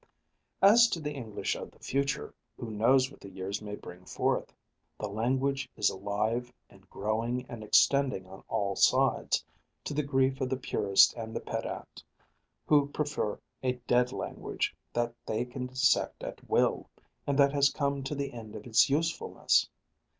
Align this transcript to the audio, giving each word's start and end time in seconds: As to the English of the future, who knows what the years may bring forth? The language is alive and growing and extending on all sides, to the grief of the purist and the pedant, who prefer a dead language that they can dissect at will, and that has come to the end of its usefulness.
As 0.63 0.87
to 0.87 0.99
the 0.99 1.11
English 1.13 1.55
of 1.55 1.69
the 1.69 1.77
future, 1.77 2.33
who 2.57 2.71
knows 2.71 3.11
what 3.11 3.21
the 3.21 3.29
years 3.29 3.61
may 3.61 3.75
bring 3.75 4.03
forth? 4.03 4.51
The 4.97 5.07
language 5.07 5.69
is 5.77 5.91
alive 5.91 6.51
and 6.71 6.89
growing 6.89 7.45
and 7.47 7.63
extending 7.63 8.25
on 8.25 8.43
all 8.49 8.75
sides, 8.75 9.45
to 9.83 9.93
the 9.93 10.01
grief 10.01 10.41
of 10.41 10.49
the 10.49 10.57
purist 10.57 11.13
and 11.13 11.35
the 11.35 11.39
pedant, 11.39 12.03
who 12.65 12.87
prefer 12.89 13.39
a 13.61 13.73
dead 13.73 14.11
language 14.11 14.75
that 14.91 15.13
they 15.27 15.45
can 15.45 15.67
dissect 15.67 16.23
at 16.23 16.49
will, 16.49 16.89
and 17.27 17.37
that 17.37 17.53
has 17.53 17.69
come 17.69 18.01
to 18.05 18.15
the 18.15 18.33
end 18.33 18.55
of 18.55 18.65
its 18.65 18.89
usefulness. 18.89 19.69